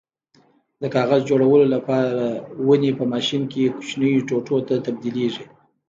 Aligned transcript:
د 0.81 0.83
کاغذ 0.95 1.21
جوړولو 1.29 1.65
لپاره 1.75 2.15
ونې 2.67 2.91
په 2.99 3.03
ماشین 3.13 3.41
کې 3.51 3.73
کوچنیو 3.75 4.25
ټوټو 4.27 4.57
ته 4.67 4.75
تبدیلېږي. 4.85 5.45